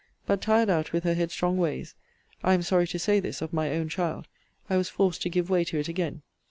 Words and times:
But, 0.25 0.41
tired 0.41 0.67
out 0.67 0.93
with 0.93 1.03
her 1.03 1.13
headstrong 1.13 1.59
ways, 1.59 1.93
[I 2.43 2.55
am 2.55 2.63
sorry 2.63 2.87
to 2.87 2.97
say 2.97 3.19
this 3.19 3.39
of 3.39 3.53
my 3.53 3.69
own 3.69 3.87
child,] 3.87 4.27
I 4.67 4.75
was 4.77 4.89
forced 4.89 5.21
to 5.21 5.29
give 5.29 5.47
way 5.51 5.63
to 5.65 5.77
it 5.77 5.87
again. 5.87 6.23